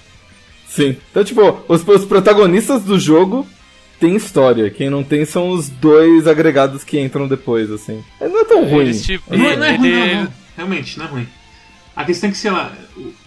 Sim. 0.71 0.97
Então, 1.11 1.25
tipo, 1.25 1.65
os, 1.67 1.87
os 1.87 2.05
protagonistas 2.05 2.85
do 2.85 2.97
jogo 2.99 3.45
tem 3.99 4.15
história. 4.15 4.71
Quem 4.71 4.89
não 4.89 5.03
tem 5.03 5.25
são 5.25 5.51
os 5.51 5.69
dois 5.69 6.29
agregados 6.29 6.85
que 6.85 6.99
entram 6.99 7.27
depois, 7.27 7.71
assim. 7.73 8.05
É, 8.21 8.29
não 8.29 8.41
é 8.41 8.45
tão 8.45 8.65
ruim. 8.65 8.85
Eles, 8.85 9.05
tipo, 9.05 9.37
não, 9.37 9.51
é, 9.51 9.57
não, 9.57 9.67
é 9.67 9.77
ruim, 9.77 9.91
não, 9.91 10.23
não, 10.23 10.33
Realmente, 10.57 10.99
não 10.99 11.07
é 11.07 11.09
ruim. 11.09 11.29
A 11.97 12.05
questão 12.05 12.31
é 12.31 12.33
que, 12.33 12.39
sei 12.39 12.53
lá, 12.53 12.73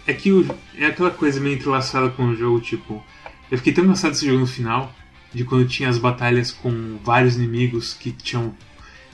é 0.08 0.14
que 0.14 0.32
o, 0.32 0.48
é 0.78 0.86
aquela 0.86 1.12
coisa 1.12 1.40
meio 1.42 1.56
entrelaçada 1.56 2.10
com 2.10 2.28
o 2.28 2.36
jogo, 2.36 2.62
tipo. 2.62 3.04
Eu 3.52 3.58
fiquei 3.58 3.74
tão 3.74 3.86
cansado 3.86 4.12
desse 4.12 4.26
jogo 4.26 4.40
no 4.40 4.48
final, 4.48 4.96
de 5.34 5.44
quando 5.44 5.68
tinha 5.68 5.90
as 5.90 5.98
batalhas 5.98 6.50
com 6.50 6.98
vários 7.04 7.36
inimigos 7.36 7.94
que 7.94 8.12
tinham 8.12 8.56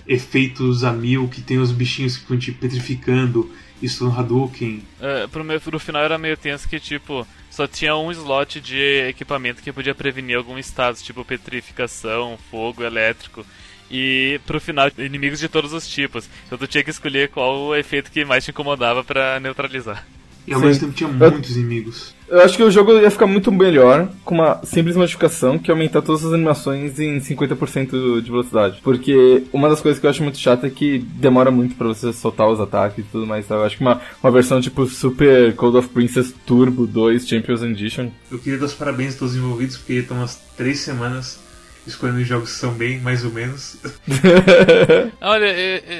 efeitos 0.07 0.83
a 0.83 0.93
mil, 0.93 1.27
que 1.27 1.41
tem 1.41 1.57
os 1.57 1.71
bichinhos 1.71 2.15
que 2.15 2.21
ficam 2.21 2.37
te 2.37 2.51
petrificando, 2.51 3.51
isso 3.81 4.05
no 4.05 4.17
Hadouken. 4.17 4.83
É, 5.01 5.27
pro, 5.27 5.43
meu, 5.43 5.59
pro 5.59 5.79
final 5.79 6.03
era 6.03 6.17
meio 6.17 6.37
tenso 6.37 6.69
que, 6.69 6.79
tipo, 6.79 7.27
só 7.49 7.67
tinha 7.67 7.95
um 7.95 8.11
slot 8.11 8.59
de 8.61 9.07
equipamento 9.09 9.61
que 9.61 9.73
podia 9.73 9.95
prevenir 9.95 10.37
algum 10.37 10.57
estado, 10.57 10.97
tipo 10.97 11.25
petrificação, 11.25 12.37
fogo, 12.49 12.83
elétrico. 12.83 13.45
E 13.91 14.39
pro 14.45 14.61
final, 14.61 14.91
inimigos 14.97 15.39
de 15.39 15.49
todos 15.49 15.73
os 15.73 15.87
tipos. 15.87 16.29
Então 16.45 16.57
tu 16.57 16.67
tinha 16.67 16.83
que 16.83 16.91
escolher 16.91 17.29
qual 17.29 17.57
o 17.59 17.75
efeito 17.75 18.11
que 18.11 18.23
mais 18.23 18.45
te 18.45 18.51
incomodava 18.51 19.03
para 19.03 19.39
neutralizar. 19.39 20.05
E 20.49 20.53
ao 20.53 20.59
mesmo 20.59 20.81
tempo 20.81 20.93
tinha 20.93 21.09
muitos 21.09 21.55
inimigos. 21.55 22.15
Eu 22.27 22.41
acho 22.41 22.55
que 22.55 22.63
o 22.63 22.69
jogo 22.69 22.93
ia 22.99 23.09
ficar 23.09 23.25
muito 23.25 23.51
melhor 23.51 24.07
com 24.23 24.35
uma 24.35 24.61
simples 24.63 24.95
modificação 24.95 25.57
que 25.57 25.69
é 25.69 25.73
aumentar 25.73 26.01
todas 26.01 26.23
as 26.25 26.31
animações 26.31 26.99
em 26.99 27.19
50% 27.19 28.21
de 28.21 28.29
velocidade. 28.29 28.79
Porque 28.83 29.43
uma 29.51 29.67
das 29.67 29.81
coisas 29.81 29.99
que 29.99 30.05
eu 30.05 30.09
acho 30.09 30.23
muito 30.23 30.37
chata 30.37 30.67
é 30.67 30.69
que 30.69 30.99
demora 30.99 31.49
muito 31.49 31.75
para 31.75 31.87
você 31.87 32.13
soltar 32.13 32.47
os 32.47 32.59
ataques 32.59 32.99
e 32.99 33.07
tudo 33.11 33.25
mais. 33.25 33.45
Sabe? 33.45 33.61
Eu 33.61 33.65
acho 33.65 33.77
que 33.77 33.83
uma, 33.83 34.01
uma 34.23 34.31
versão 34.31 34.61
tipo 34.61 34.85
Super 34.85 35.55
Code 35.55 35.77
of 35.77 35.89
Princess 35.89 36.33
Turbo 36.45 36.85
2 36.85 37.27
Champions 37.27 37.63
Edition. 37.63 38.11
Eu 38.31 38.39
queria 38.39 38.59
dar 38.59 38.65
os 38.65 38.73
parabéns 38.73 39.15
a 39.15 39.19
todos 39.19 39.33
os 39.33 39.39
envolvidos 39.39 39.77
porque 39.77 39.93
estão 39.93 40.17
umas 40.17 40.35
três 40.55 40.79
semanas 40.79 41.39
escolhendo 41.87 42.23
jogos 42.23 42.51
que 42.51 42.59
são 42.59 42.73
bem, 42.73 42.99
mais 42.99 43.25
ou 43.25 43.31
menos. 43.31 43.77
Olha, 45.19 45.47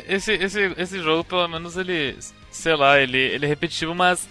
esse, 0.08 0.34
esse, 0.34 0.74
esse 0.78 1.02
jogo, 1.02 1.24
pelo 1.24 1.48
menos, 1.48 1.76
ele. 1.78 2.16
Sei 2.52 2.76
lá, 2.76 3.00
ele, 3.00 3.18
ele 3.18 3.46
é 3.46 3.48
repetitivo, 3.48 3.94
mas 3.94 4.28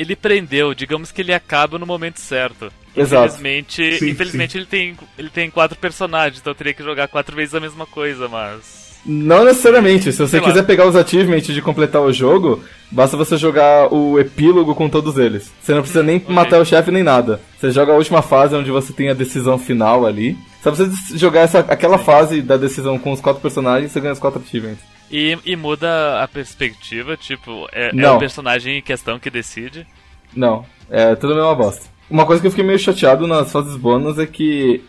ele 0.00 0.16
prendeu, 0.16 0.72
digamos 0.74 1.12
que 1.12 1.20
ele 1.20 1.34
acaba 1.34 1.78
no 1.78 1.86
momento 1.86 2.20
certo. 2.20 2.72
Exato. 2.96 3.26
Infelizmente, 3.26 3.98
Sim, 3.98 4.08
infelizmente 4.10 4.58
Ele, 4.58 4.66
tem, 4.66 4.96
ele 5.16 5.30
tem 5.30 5.48
quatro 5.48 5.78
personagens, 5.78 6.40
então 6.40 6.50
eu 6.50 6.56
teria 6.56 6.74
que 6.74 6.82
jogar 6.82 7.06
quatro 7.06 7.36
vezes 7.36 7.54
a 7.54 7.60
mesma 7.60 7.86
coisa, 7.86 8.28
mas. 8.28 8.80
Não 9.06 9.44
necessariamente. 9.44 10.12
Se 10.12 10.18
você 10.18 10.32
Sei 10.32 10.40
lá. 10.40 10.46
quiser 10.46 10.64
pegar 10.64 10.86
os 10.86 10.96
achievements 10.96 11.54
de 11.54 11.62
completar 11.62 12.02
o 12.02 12.12
jogo, 12.12 12.62
basta 12.90 13.16
você 13.16 13.36
jogar 13.36 13.92
o 13.92 14.18
epílogo 14.18 14.74
com 14.74 14.88
todos 14.88 15.16
eles. 15.16 15.50
Você 15.62 15.72
não 15.72 15.80
precisa 15.80 16.02
nem 16.02 16.16
ok. 16.16 16.34
matar 16.34 16.60
o 16.60 16.66
chefe 16.66 16.90
nem 16.90 17.02
nada. 17.02 17.40
Você 17.58 17.70
joga 17.70 17.92
a 17.92 17.96
última 17.96 18.20
fase 18.20 18.54
onde 18.54 18.70
você 18.70 18.92
tem 18.92 19.08
a 19.08 19.14
decisão 19.14 19.58
final 19.58 20.04
ali. 20.04 20.36
Só 20.62 20.70
precisa 20.70 21.16
jogar 21.16 21.40
essa, 21.42 21.60
aquela 21.60 21.96
fase 21.96 22.42
da 22.42 22.56
decisão 22.56 22.98
com 22.98 23.12
os 23.12 23.20
quatro 23.20 23.40
personagens, 23.40 23.90
você 23.92 24.00
ganha 24.00 24.12
os 24.12 24.18
quatro 24.18 24.42
achievements. 24.44 24.80
E, 25.10 25.36
e 25.44 25.56
muda 25.56 26.22
a 26.22 26.28
perspectiva, 26.28 27.16
tipo, 27.16 27.68
é, 27.72 27.90
é 27.96 28.10
o 28.10 28.18
personagem 28.18 28.78
em 28.78 28.82
questão 28.82 29.18
que 29.18 29.28
decide. 29.28 29.86
Não, 30.34 30.64
é 30.88 31.14
tudo 31.16 31.32
a 31.32 31.36
mesma 31.36 31.54
bosta. 31.54 31.86
Uma 32.08 32.24
coisa 32.24 32.40
que 32.40 32.46
eu 32.46 32.50
fiquei 32.50 32.64
meio 32.64 32.78
chateado 32.78 33.26
nas 33.26 33.50
fases 33.50 33.76
bônus 33.76 34.18
é 34.18 34.26
que 34.26 34.82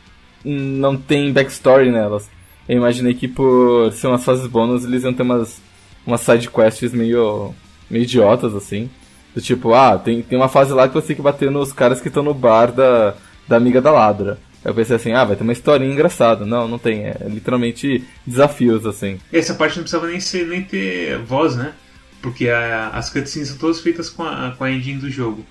não 0.44 0.96
tem 0.96 1.32
backstory 1.32 1.92
nelas. 1.92 2.30
Eu 2.70 2.78
imaginei 2.78 3.14
que 3.14 3.28
por 3.28 3.92
ser 3.94 4.08
umas 4.08 4.24
fases 4.24 4.46
bônus 4.48 4.86
eles 4.86 5.04
iam 5.04 5.14
ter 5.14 5.24
umas, 5.24 5.62
umas 6.06 6.22
side 6.22 6.50
quests 6.50 6.94
meio, 6.94 7.54
meio 7.90 8.04
idiotas, 8.04 8.56
assim. 8.56 8.90
Do 9.34 9.42
tipo, 9.42 9.74
ah, 9.74 9.98
tem, 9.98 10.22
tem 10.22 10.38
uma 10.38 10.50
fase 10.50 10.74
lá 10.74 10.88
que 10.88 10.94
você 10.94 11.08
tem 11.08 11.16
que 11.16 11.22
bater 11.22 11.50
nos 11.50 11.74
caras 11.74 12.02
que 12.02 12.10
estão 12.10 12.22
no 12.22 12.34
bar 12.34 12.72
da, 12.72 13.16
da 13.48 13.58
amiga 13.58 13.82
da 13.82 13.92
ladra. 13.92 14.38
Eu 14.64 14.74
pensei 14.76 14.96
assim, 14.96 15.12
ah, 15.14 15.24
vai 15.24 15.36
ter 15.36 15.44
uma 15.44 15.54
historinha 15.54 15.92
engraçada. 15.92 16.46
Não, 16.46 16.68
não 16.68 16.78
tem. 16.78 17.06
É 17.06 17.18
literalmente 17.28 18.04
desafios, 18.26 18.86
assim. 18.86 19.20
Essa 19.34 19.54
parte 19.56 19.76
não 19.78 19.84
precisava 19.84 20.08
nem, 20.08 20.20
ser, 20.20 20.46
nem 20.48 20.62
ter 20.64 21.18
voz, 21.20 21.56
né? 21.56 21.74
Porque 22.22 22.48
a- 22.50 22.90
as 22.90 23.10
cutscenes 23.10 23.50
são 23.50 23.58
todas 23.58 23.80
feitas 23.80 24.10
com 24.10 24.22
a, 24.24 24.52
com 24.56 24.64
a 24.64 24.72
engine 24.72 25.00
do 25.00 25.10
jogo. 25.10 25.44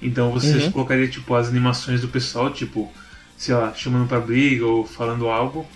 Então 0.00 0.30
você 0.30 0.52
Uhum. 0.58 0.70
colocaria 0.70 1.08
tipo 1.08 1.34
as 1.34 1.48
animações 1.48 2.00
do 2.00 2.08
pessoal, 2.08 2.50
tipo, 2.52 2.92
sei 3.36 3.54
lá, 3.54 3.72
chamando 3.74 4.06
pra 4.06 4.20
briga 4.20 4.64
ou 4.66 4.84
falando 4.86 5.28
algo, 5.28 5.66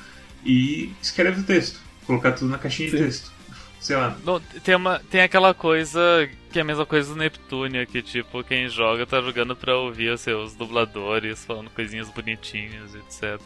e 0.44 0.92
escreve 1.02 1.40
o 1.40 1.44
texto. 1.44 1.80
Colocar 2.06 2.32
tudo 2.32 2.50
na 2.50 2.58
caixinha 2.58 2.90
de 2.90 2.96
Sim. 2.96 3.04
texto. 3.04 3.32
Sei 3.80 3.96
lá. 3.96 4.16
Não, 4.24 4.40
tem, 4.62 4.74
uma, 4.76 5.00
tem 5.10 5.20
aquela 5.22 5.52
coisa 5.54 6.28
que 6.50 6.58
é 6.58 6.62
a 6.62 6.64
mesma 6.64 6.86
coisa 6.86 7.12
do 7.12 7.18
Neptunia, 7.18 7.84
que 7.86 8.02
tipo, 8.02 8.42
quem 8.42 8.68
joga 8.68 9.06
tá 9.06 9.20
jogando 9.20 9.54
pra 9.54 9.76
ouvir 9.76 10.10
os 10.10 10.20
seus 10.20 10.54
dubladores 10.54 11.44
falando 11.44 11.70
coisinhas 11.70 12.08
bonitinhas, 12.08 12.94
etc. 12.94 13.40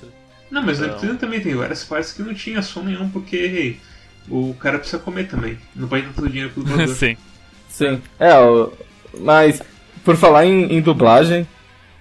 Não, 0.51 0.63
mas 0.63 0.79
no 0.79 0.87
Não. 0.87 0.93
Neptuno 0.95 1.17
também 1.19 1.41
tem 1.41 1.55
várias 1.55 1.85
partes 1.85 2.13
que 2.13 2.23
não 2.23 2.35
tinha 2.35 2.63
som 2.63 2.83
nenhum, 2.83 3.09
porque 3.11 3.37
hey, 3.37 3.81
o 4.29 4.55
cara 4.55 4.79
precisa 4.79 5.03
comer 5.03 5.29
também. 5.29 5.59
Não 5.75 5.89
pode 5.89 6.07
dar 6.07 6.13
todo 6.13 6.25
o 6.27 6.29
dinheiro 6.29 6.51
pro 6.51 6.63
dublador. 6.63 6.95
Sim. 6.95 7.17
Sim. 7.69 8.03
É, 8.19 8.39
o- 8.39 8.73
mas 9.19 9.63
por 10.05 10.17
falar 10.17 10.45
em, 10.47 10.73
em 10.73 10.81
dublagem, 10.81 11.47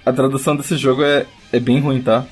a 0.05 0.11
tradução 0.11 0.55
desse 0.55 0.75
jogo 0.77 1.03
é, 1.03 1.25
é 1.51 1.59
bem 1.59 1.79
ruim, 1.79 2.01
tá? 2.01 2.25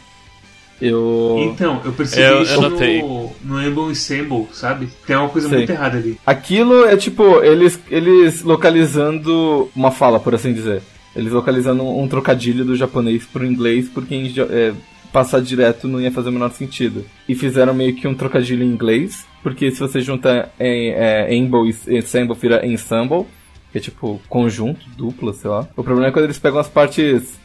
Eu. 0.82 1.36
Então, 1.52 1.82
eu 1.84 1.92
percebi 1.92 2.22
Eu- 2.24 2.36
eu 2.38 2.42
isso 2.44 2.62
notei. 2.62 3.02
no, 3.02 3.32
no 3.44 3.62
Emblem 3.62 3.90
Ensemble, 3.92 4.48
sabe? 4.54 4.88
Tem 5.06 5.16
uma 5.16 5.30
coisa 5.30 5.50
Sei. 5.50 5.58
muito 5.60 5.70
errada 5.72 5.98
ali. 5.98 6.18
Aquilo 6.26 6.86
é 6.86 6.96
tipo, 6.96 7.44
eles, 7.44 7.80
eles 7.90 8.42
localizando 8.44 9.70
uma 9.76 9.92
fala, 9.92 10.20
por 10.20 10.34
assim 10.36 10.54
dizer. 10.54 10.82
Eles 11.16 11.32
localizando 11.34 11.84
um, 11.84 12.08
trocadilho 12.08 12.64
do 12.64 12.76
japonês 12.76 13.26
pro 13.26 13.46
inglês, 13.46 13.90
porque 13.90 14.16
em 14.16 14.34
é, 14.50 14.74
passar 15.12 15.42
direto 15.42 15.88
não 15.88 16.00
ia 16.00 16.12
fazer 16.12 16.30
o 16.30 16.32
menor 16.32 16.52
sentido. 16.52 17.04
E 17.28 17.36
fizeram 17.36 17.74
meio 17.74 17.96
que 17.96 18.08
um 18.08 18.14
trocadilho 18.14 18.64
em 18.64 18.68
inglês, 18.68 19.26
porque 19.44 19.72
se 19.72 19.80
você 19.80 20.02
junta 20.02 20.50
em, 20.60 20.92
é, 20.92 21.34
Emble 21.36 21.76
e 21.88 21.98
Ensemble, 21.98 22.36
vira 22.40 22.66
Ensemble, 22.66 23.26
que 23.72 23.80
é 23.80 23.82
tipo 23.82 24.22
conjunto, 24.30 24.86
dupla, 24.96 25.34
sei 25.34 25.50
lá. 25.50 25.68
O 25.76 25.84
problema 25.84 26.08
é 26.08 26.12
quando 26.12 26.26
eles 26.26 26.40
pegam 26.40 26.60
as 26.60 26.68
partes 26.68 27.38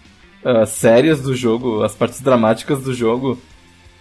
ah, 0.45 0.67
sérias 0.67 1.21
do 1.21 1.35
jogo, 1.35 1.83
as 1.83 1.95
partes 1.95 2.21
dramáticas 2.21 2.83
do 2.83 2.93
jogo, 2.95 3.39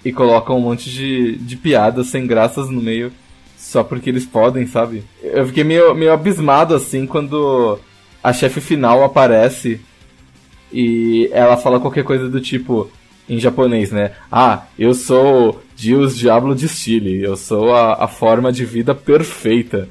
e 0.03 0.11
colocam 0.11 0.57
um 0.57 0.61
monte 0.61 0.89
de, 0.89 1.37
de 1.37 1.55
piadas 1.55 2.07
sem 2.07 2.27
graças 2.27 2.69
no 2.69 2.81
meio 2.81 3.11
só 3.63 3.81
porque 3.81 4.09
eles 4.09 4.25
podem, 4.25 4.67
sabe? 4.67 5.03
Eu 5.21 5.47
fiquei 5.47 5.63
meio, 5.63 5.95
meio 5.95 6.11
abismado 6.11 6.75
assim 6.75 7.07
quando 7.07 7.79
a 8.21 8.33
chefe 8.33 8.59
final 8.59 9.03
aparece 9.03 9.79
e 10.71 11.29
ela 11.31 11.55
fala 11.55 11.79
qualquer 11.79 12.03
coisa 12.03 12.29
do 12.29 12.41
tipo 12.41 12.91
em 13.27 13.39
japonês, 13.39 13.91
né? 13.91 14.11
Ah, 14.29 14.63
eu 14.77 14.93
sou 14.93 15.61
Deus 15.79 16.17
Diablo 16.17 16.53
de 16.53 16.67
Stile, 16.67 17.23
eu 17.23 17.37
sou 17.37 17.73
a, 17.73 18.03
a 18.03 18.07
forma 18.07 18.51
de 18.51 18.65
vida 18.65 18.93
perfeita. 18.93 19.87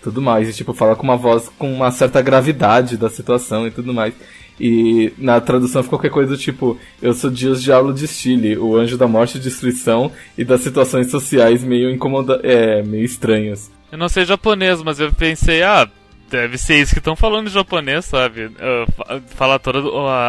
Tudo 0.00 0.22
mais, 0.22 0.48
e 0.48 0.52
tipo, 0.52 0.72
fala 0.72 0.96
com 0.96 1.02
uma 1.02 1.16
voz 1.16 1.48
com 1.58 1.72
uma 1.72 1.90
certa 1.90 2.20
gravidade 2.22 2.96
da 2.96 3.10
situação 3.10 3.66
e 3.66 3.70
tudo 3.70 3.92
mais. 3.92 4.14
E 4.60 5.12
na 5.18 5.40
tradução 5.40 5.82
ficou 5.82 5.98
qualquer 5.98 6.10
coisa 6.12 6.30
do 6.30 6.38
tipo, 6.38 6.78
eu 7.00 7.12
sou 7.14 7.30
Deus 7.30 7.62
Diablo 7.62 7.92
de 7.92 8.06
Stile, 8.06 8.56
o 8.58 8.76
anjo 8.76 8.96
da 8.96 9.08
morte 9.08 9.36
e 9.38 9.40
destruição 9.40 10.12
e 10.38 10.44
das 10.44 10.60
situações 10.60 11.10
sociais 11.10 11.64
meio 11.64 11.90
incomoda 11.90 12.38
é, 12.44 12.82
meio 12.82 13.04
estranhas. 13.04 13.70
Eu 13.90 13.98
não 13.98 14.08
sei 14.08 14.24
japonês, 14.24 14.82
mas 14.82 15.00
eu 15.00 15.12
pensei, 15.12 15.62
ah, 15.62 15.88
deve 16.30 16.56
ser 16.58 16.76
isso 16.80 16.92
que 16.92 16.98
estão 16.98 17.16
falando 17.16 17.48
em 17.48 17.50
japonês, 17.50 18.04
sabe? 18.04 18.50
Ah, 18.60 18.84
fa- 18.96 19.20
Fala 19.34 19.58
toda 19.58 19.80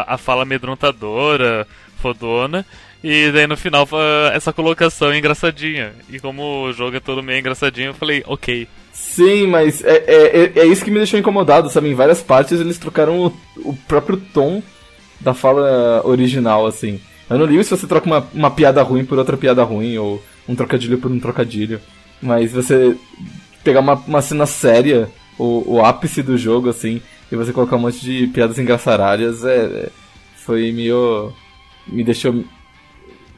a, 0.06 0.18
fala 0.18 0.42
amedrontadora, 0.42 1.66
fodona, 2.00 2.64
e 3.02 3.30
daí 3.30 3.46
no 3.46 3.56
final 3.56 3.86
essa 4.32 4.52
colocação 4.52 5.12
é 5.12 5.18
engraçadinha. 5.18 5.92
E 6.10 6.18
como 6.18 6.64
o 6.64 6.72
jogo 6.72 6.96
é 6.96 7.00
todo 7.00 7.22
meio 7.22 7.38
engraçadinho, 7.38 7.88
eu 7.88 7.94
falei, 7.94 8.22
ok. 8.26 8.66
Sim, 8.94 9.48
mas 9.48 9.82
é, 9.82 10.04
é, 10.06 10.38
é- 10.44 10.52
é 10.60 10.66
isso 10.66 10.84
que 10.84 10.90
me 10.90 10.98
deixou 10.98 11.18
incomodado, 11.18 11.68
sabe? 11.68 11.88
Em 11.88 11.94
várias 11.94 12.22
partes 12.22 12.60
eles 12.60 12.78
trocaram 12.78 13.26
o, 13.26 13.32
o 13.70 13.76
próprio 13.88 14.16
tom 14.32 14.62
da 15.20 15.34
fala 15.34 16.00
original, 16.04 16.66
assim. 16.66 17.00
Eu 17.28 17.38
não 17.38 17.46
ligo 17.46 17.64
se 17.64 17.70
você 17.70 17.86
troca 17.86 18.06
uma, 18.06 18.26
uma 18.32 18.50
piada 18.50 18.82
ruim 18.82 19.04
por 19.04 19.18
outra 19.18 19.36
piada 19.36 19.62
ruim, 19.64 19.96
ou 19.98 20.22
um 20.48 20.54
trocadilho 20.54 20.98
por 20.98 21.10
um 21.10 21.18
trocadilho. 21.18 21.80
Mas 22.22 22.52
você 22.52 22.96
pegar 23.64 23.80
uma, 23.80 23.94
uma 23.94 24.22
cena 24.22 24.46
séria, 24.46 25.08
o, 25.38 25.74
o 25.76 25.84
ápice 25.84 26.22
do 26.22 26.36
jogo, 26.38 26.68
assim, 26.68 27.00
e 27.32 27.36
você 27.36 27.52
colocar 27.52 27.76
um 27.76 27.80
monte 27.80 28.00
de 28.00 28.26
piadas 28.28 28.58
engraçaralhas, 28.58 29.44
é, 29.44 29.56
é- 29.64 29.88
foi 30.36 30.70
meio. 30.72 31.32
me 31.86 32.04
deixou. 32.04 32.44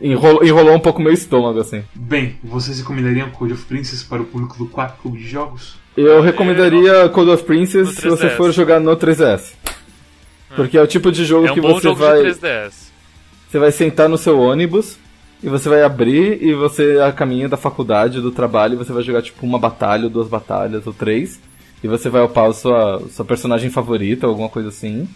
Enrolou, 0.00 0.44
enrolou 0.44 0.74
um 0.74 0.80
pouco 0.80 1.00
meu 1.00 1.12
estômago, 1.12 1.58
assim. 1.60 1.82
Bem, 1.94 2.36
vocês 2.44 2.78
recomendariam 2.78 3.30
Code 3.30 3.54
of 3.54 3.64
Princess 3.64 4.02
para 4.02 4.20
o 4.20 4.26
público 4.26 4.56
do 4.58 4.66
4 4.66 4.96
Clube 5.00 5.18
de 5.18 5.26
Jogos? 5.28 5.74
Eu 5.96 6.20
recomendaria 6.20 7.08
Code 7.08 7.30
of 7.30 7.44
Princess 7.44 7.94
se 7.94 8.06
você 8.08 8.26
3DS. 8.28 8.36
for 8.36 8.52
jogar 8.52 8.78
no 8.78 8.94
3DS. 8.94 9.54
Porque 10.54 10.76
é 10.76 10.82
o 10.82 10.86
tipo 10.86 11.10
de 11.10 11.24
jogo 11.24 11.46
É 11.46 11.50
um 11.50 11.54
que 11.54 11.60
bom 11.60 11.74
você 11.74 11.88
jogo 11.88 12.00
vai. 12.00 12.22
de 12.22 12.28
3DS. 12.38 12.72
Você 13.48 13.58
vai 13.58 13.72
sentar 13.72 14.08
no 14.08 14.18
seu 14.18 14.38
ônibus 14.38 14.98
e 15.42 15.48
você 15.48 15.68
vai 15.68 15.82
abrir 15.82 16.42
e 16.42 16.52
você 16.54 16.98
a 17.00 17.10
caminho 17.12 17.48
da 17.48 17.56
faculdade, 17.56 18.20
do 18.20 18.30
trabalho, 18.30 18.74
e 18.74 18.76
você 18.76 18.92
vai 18.92 19.02
jogar 19.02 19.22
tipo 19.22 19.46
uma 19.46 19.58
batalha, 19.58 20.04
ou 20.04 20.10
duas 20.10 20.28
batalhas, 20.28 20.86
ou 20.86 20.92
três. 20.92 21.40
E 21.82 21.88
você 21.88 22.10
vai 22.10 22.22
upar 22.22 22.50
a 22.50 22.52
sua, 22.52 23.02
sua 23.10 23.24
personagem 23.24 23.70
favorita, 23.70 24.26
alguma 24.26 24.48
coisa 24.50 24.68
assim. 24.68 25.08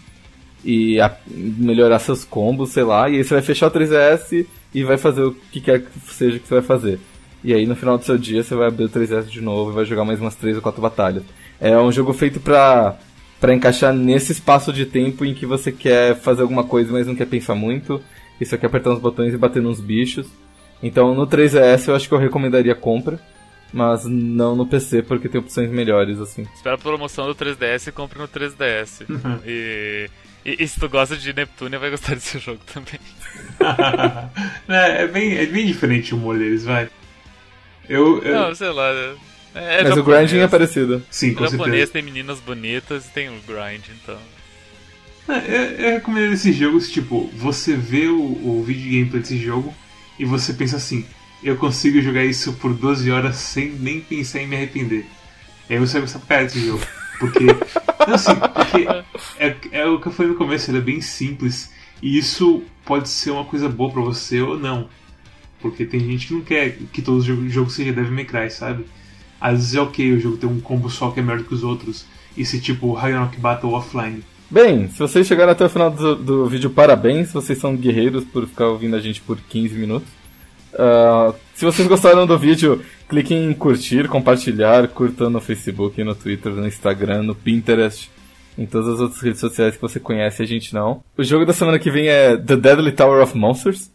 E 0.65 0.99
a- 0.99 1.15
melhorar 1.27 1.99
seus 1.99 2.23
combos, 2.23 2.69
sei 2.71 2.83
lá. 2.83 3.09
E 3.09 3.17
aí 3.17 3.23
você 3.23 3.33
vai 3.35 3.43
fechar 3.43 3.67
o 3.67 3.71
3DS 3.71 4.45
e 4.73 4.83
vai 4.83 4.97
fazer 4.97 5.23
o 5.23 5.33
que 5.33 5.61
quer 5.61 5.81
que 5.81 6.13
seja 6.13 6.39
que 6.39 6.47
você 6.47 6.55
vai 6.55 6.63
fazer. 6.63 6.99
E 7.43 7.53
aí 7.53 7.65
no 7.65 7.75
final 7.75 7.97
do 7.97 8.05
seu 8.05 8.17
dia 8.17 8.43
você 8.43 8.55
vai 8.55 8.67
abrir 8.67 8.85
o 8.85 8.89
3DS 8.89 9.25
de 9.25 9.41
novo 9.41 9.71
e 9.71 9.73
vai 9.73 9.85
jogar 9.85 10.05
mais 10.05 10.19
umas 10.19 10.35
três 10.35 10.55
ou 10.55 10.61
quatro 10.61 10.81
batalhas. 10.81 11.23
É 11.59 11.77
um 11.77 11.91
jogo 11.91 12.13
feito 12.13 12.39
pra, 12.39 12.97
pra 13.39 13.53
encaixar 13.53 13.93
nesse 13.93 14.31
espaço 14.31 14.71
de 14.71 14.85
tempo 14.85 15.25
em 15.25 15.33
que 15.33 15.45
você 15.45 15.71
quer 15.71 16.15
fazer 16.15 16.41
alguma 16.41 16.63
coisa, 16.63 16.91
mas 16.91 17.07
não 17.07 17.15
quer 17.15 17.27
pensar 17.27 17.55
muito. 17.55 18.01
E 18.39 18.45
só 18.45 18.57
quer 18.57 18.67
apertar 18.67 18.91
uns 18.91 18.99
botões 18.99 19.33
e 19.33 19.37
bater 19.37 19.61
nos 19.61 19.79
bichos. 19.79 20.27
Então 20.81 21.13
no 21.13 21.27
3DS 21.27 21.87
eu 21.87 21.95
acho 21.95 22.07
que 22.07 22.13
eu 22.13 22.19
recomendaria 22.19 22.73
a 22.73 22.75
compra. 22.75 23.19
Mas 23.73 24.03
não 24.03 24.53
no 24.53 24.67
PC, 24.67 25.01
porque 25.01 25.29
tem 25.29 25.39
opções 25.39 25.69
melhores, 25.71 26.19
assim. 26.19 26.45
Espera 26.53 26.75
a 26.75 26.77
promoção 26.77 27.25
do 27.25 27.33
3DS 27.33 27.87
e 27.87 27.91
compre 27.91 28.19
no 28.19 28.27
3DS. 28.27 29.05
e, 29.45 30.09
e, 30.45 30.63
e 30.63 30.67
se 30.67 30.77
tu 30.77 30.89
gosta 30.89 31.15
de 31.15 31.31
Neptunia, 31.31 31.79
vai 31.79 31.89
gostar 31.89 32.15
desse 32.15 32.37
jogo 32.37 32.59
também. 32.65 32.99
é, 34.67 35.03
é 35.03 35.07
bem, 35.07 35.37
é 35.37 35.45
bem 35.45 35.65
diferente 35.65 36.13
o 36.13 36.17
humor 36.17 36.37
deles, 36.37 36.63
vai. 36.63 36.89
Eu, 37.89 38.21
eu- 38.23 38.35
Não, 38.35 38.55
sei 38.55 38.69
lá. 38.71 38.89
É, 39.53 39.81
é 39.81 39.83
mas 39.83 39.97
o 39.97 40.03
grinding 40.03 40.39
é 40.39 40.47
parecido. 40.47 41.03
sim, 41.09 41.33
com 41.33 41.43
O 41.43 41.47
japonês 41.47 41.89
certeza. 41.89 41.91
tem 41.93 42.01
meninas 42.03 42.39
bonitas 42.39 43.05
e 43.05 43.09
tem 43.09 43.29
o 43.29 43.33
grind, 43.45 43.83
então. 44.01 44.17
É, 45.27 45.33
Eu, 45.47 45.61
eu 45.87 45.89
recomendo 45.95 46.33
esses 46.33 46.55
jogos, 46.55 46.89
tipo, 46.89 47.29
você 47.35 47.75
vê 47.75 48.07
o, 48.07 48.19
o 48.21 48.63
vídeo 48.65 48.91
gameplay 48.91 49.21
desse 49.21 49.37
jogo 49.37 49.73
e 50.17 50.23
você 50.25 50.53
pensa 50.53 50.77
assim, 50.77 51.05
eu 51.43 51.57
consigo 51.57 52.01
jogar 52.01 52.23
isso 52.23 52.53
por 52.53 52.73
12 52.73 53.11
horas 53.11 53.35
sem 53.35 53.69
nem 53.71 53.99
pensar 53.99 54.39
em 54.41 54.47
me 54.47 54.55
arrepender. 54.55 55.05
E 55.69 55.73
aí 55.73 55.79
você 55.79 55.93
vai 55.93 56.01
gostar 56.01 56.19
pra 56.19 56.43
desse 56.43 56.65
jogo. 56.65 56.85
Porque. 57.19 57.45
não, 58.07 58.15
assim, 58.15 58.35
porque 58.35 58.87
é, 59.37 59.55
é 59.71 59.85
o 59.85 59.99
que 59.99 60.07
eu 60.07 60.11
falei 60.11 60.31
no 60.31 60.37
começo, 60.37 60.71
ele 60.71 60.77
é 60.77 60.81
bem 60.81 61.01
simples. 61.01 61.71
E 62.01 62.17
isso 62.17 62.63
pode 62.85 63.09
ser 63.09 63.31
uma 63.31 63.45
coisa 63.45 63.69
boa 63.69 63.91
pra 63.91 64.01
você 64.01 64.41
ou 64.41 64.57
não. 64.57 64.87
Porque 65.61 65.85
tem 65.85 65.99
gente 65.99 66.27
que 66.27 66.33
não 66.33 66.41
quer 66.41 66.77
que 66.91 67.01
todo 67.01 67.21
jogo, 67.21 67.47
jogo 67.47 67.69
seja 67.69 67.93
Devil 67.93 68.13
May 68.13 68.25
Cry, 68.25 68.49
sabe? 68.49 68.85
Às 69.39 69.59
vezes 69.59 69.75
é 69.75 69.81
ok 69.81 70.13
o 70.13 70.19
jogo 70.19 70.37
ter 70.37 70.47
um 70.47 70.59
combo 70.59 70.89
só 70.89 71.11
que 71.11 71.19
é 71.19 71.23
melhor 71.23 71.43
que 71.43 71.53
os 71.53 71.63
outros. 71.63 72.05
E 72.35 72.45
ser 72.45 72.59
tipo 72.59 72.93
Ragnarok 72.93 73.37
Battle 73.39 73.73
offline. 73.73 74.23
Bem, 74.49 74.89
se 74.89 74.99
vocês 74.99 75.27
chegaram 75.27 75.51
até 75.51 75.65
o 75.65 75.69
final 75.69 75.91
do, 75.91 76.15
do 76.15 76.45
vídeo, 76.45 76.69
parabéns. 76.69 77.31
Vocês 77.31 77.57
são 77.57 77.75
guerreiros 77.75 78.23
por 78.23 78.47
ficar 78.47 78.67
ouvindo 78.67 78.95
a 78.95 78.99
gente 78.99 79.21
por 79.21 79.37
15 79.37 79.75
minutos. 79.75 80.09
Uh, 80.73 81.35
se 81.53 81.65
vocês 81.65 81.87
gostaram 81.87 82.25
do 82.25 82.37
vídeo, 82.37 82.81
cliquem 83.07 83.49
em 83.49 83.53
curtir, 83.53 84.07
compartilhar, 84.07 84.87
curtam 84.87 85.29
no 85.29 85.41
Facebook, 85.41 86.01
no 86.03 86.15
Twitter, 86.15 86.53
no 86.53 86.67
Instagram, 86.67 87.23
no 87.23 87.35
Pinterest, 87.35 88.09
em 88.57 88.65
todas 88.65 88.87
as 88.89 88.99
outras 88.99 89.21
redes 89.21 89.39
sociais 89.39 89.75
que 89.75 89.81
você 89.81 89.99
conhece 89.99 90.41
a 90.41 90.45
gente 90.45 90.73
não. 90.73 91.03
O 91.17 91.23
jogo 91.23 91.45
da 91.45 91.53
semana 91.53 91.79
que 91.79 91.91
vem 91.91 92.07
é 92.07 92.37
The 92.37 92.55
Deadly 92.55 92.91
Tower 92.91 93.21
of 93.21 93.37
Monsters, 93.37 93.91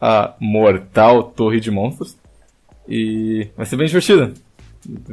a 0.00 0.34
mortal 0.40 1.22
torre 1.24 1.60
de 1.60 1.70
monstros. 1.70 2.16
E 2.88 3.48
vai 3.56 3.64
ser 3.64 3.76
bem 3.76 3.86
divertido. 3.86 4.34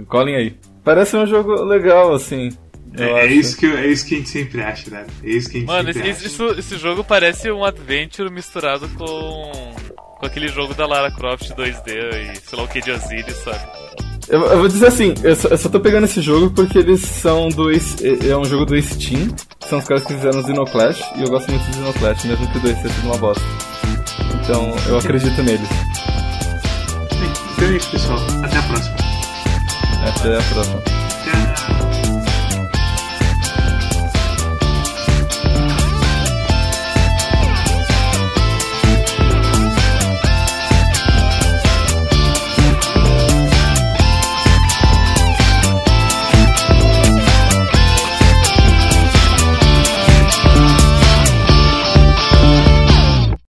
Colhem 0.08 0.36
aí. 0.36 0.56
Parece 0.84 1.16
um 1.16 1.26
jogo 1.26 1.64
legal, 1.64 2.14
assim. 2.14 2.50
É, 2.98 3.04
é, 3.04 3.26
isso 3.28 3.56
que, 3.56 3.68
é 3.68 3.88
isso 3.88 4.08
que 4.08 4.16
a 4.16 4.18
gente 4.18 4.30
sempre 4.30 4.62
acha, 4.64 4.90
né? 4.90 5.06
É 5.24 5.30
isso 5.30 5.50
que 5.50 5.58
a 5.58 5.60
gente 5.60 5.70
Mano, 5.70 5.94
sempre 5.94 6.10
esse, 6.10 6.26
acha. 6.26 6.28
Isso, 6.28 6.60
esse 6.60 6.78
jogo 6.78 7.04
parece 7.04 7.52
um 7.52 7.64
adventure 7.64 8.32
misturado 8.32 8.90
com. 8.90 9.76
com 10.18 10.26
aquele 10.26 10.48
jogo 10.48 10.74
da 10.74 10.88
Lara 10.88 11.12
Croft 11.12 11.52
2D 11.52 12.34
e 12.34 12.36
sei 12.38 12.58
lá 12.58 12.64
o 12.64 12.68
que 12.68 12.82
de 12.82 12.92
Osiris, 12.92 13.36
sabe? 13.38 13.79
Eu, 14.30 14.42
eu, 14.42 14.60
vou 14.60 14.68
dizer 14.68 14.88
assim, 14.88 15.16
eu 15.24 15.36
só, 15.36 15.48
eu 15.48 15.58
só 15.58 15.70
tô 15.70 15.80
pegando 15.80 16.04
esse 16.04 16.22
jogo 16.22 16.52
porque 16.52 16.78
eles 16.78 17.02
são 17.02 17.50
do. 17.50 17.72
É 17.72 18.38
um 18.38 18.46
jogo 18.46 18.64
do 18.64 18.80
Steam, 18.80 19.36
são 19.68 19.80
os 19.80 19.86
caras 19.86 20.06
que 20.06 20.14
fizeram 20.14 20.40
o 20.40 20.46
Xenoclash, 20.46 21.02
e 21.16 21.24
eu 21.24 21.30
gosto 21.30 21.50
muito 21.50 21.66
do 21.66 21.74
Xenoclash, 21.74 22.24
mesmo 22.26 22.48
que 22.52 22.58
o 22.60 22.62
2 22.62 22.78
seja 22.78 22.94
uma 23.04 23.18
bosta. 23.18 23.44
Então 24.44 24.72
eu 24.88 25.00
acredito 25.00 25.42
neles. 25.42 25.70
Então 27.54 27.70
é 27.70 27.78
isso, 27.78 27.90
pessoal. 27.90 28.20
Até 28.44 28.58
a 28.58 28.62
próxima. 28.62 28.96
Até 30.06 30.38
a 30.38 30.54
próxima. 30.54 30.99